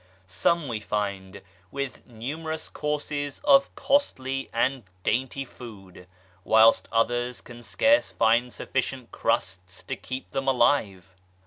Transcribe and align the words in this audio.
Some 0.25 0.67
we 0.67 0.79
find 0.79 1.43
with 1.69 2.07
numerous 2.07 2.69
courses 2.69 3.39
of 3.43 3.75
costly 3.75 4.49
and 4.51 4.81
dainty 5.03 5.45
food; 5.45 6.07
whilst 6.43 6.87
others 6.91 7.39
can 7.39 7.61
scarce 7.61 8.11
find 8.11 8.51
sufficient 8.51 9.11
crusts 9.11 9.83
to 9.83 9.95
keep 9.95 10.31
them 10.31 10.47
alive. 10.47 11.13